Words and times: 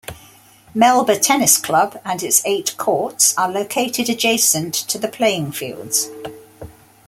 Melba 0.73 1.15
Tennis 1.19 1.57
Club 1.59 2.01
and 2.03 2.23
its 2.23 2.41
eight 2.43 2.75
courts 2.75 3.37
are 3.37 3.51
located 3.51 4.09
adjacent 4.09 4.73
to 4.73 4.97
the 4.97 5.07
playing 5.07 5.51
fields. 5.51 6.09